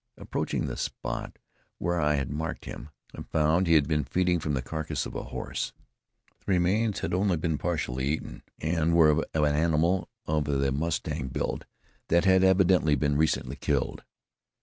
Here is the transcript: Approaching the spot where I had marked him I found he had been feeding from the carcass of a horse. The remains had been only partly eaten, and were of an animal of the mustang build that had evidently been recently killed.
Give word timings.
Approaching 0.17 0.65
the 0.65 0.77
spot 0.77 1.37
where 1.77 2.01
I 2.01 2.15
had 2.15 2.31
marked 2.31 2.65
him 2.65 2.89
I 3.15 3.21
found 3.21 3.67
he 3.67 3.75
had 3.75 3.87
been 3.87 4.03
feeding 4.03 4.39
from 4.39 4.55
the 4.55 4.61
carcass 4.63 5.05
of 5.05 5.13
a 5.13 5.25
horse. 5.25 5.73
The 6.39 6.53
remains 6.53 7.01
had 7.01 7.11
been 7.11 7.19
only 7.19 7.57
partly 7.59 8.07
eaten, 8.07 8.41
and 8.59 8.95
were 8.95 9.11
of 9.21 9.23
an 9.35 9.53
animal 9.53 10.09
of 10.25 10.45
the 10.45 10.71
mustang 10.71 11.27
build 11.27 11.67
that 12.07 12.25
had 12.25 12.43
evidently 12.43 12.95
been 12.95 13.15
recently 13.15 13.57
killed. 13.57 14.03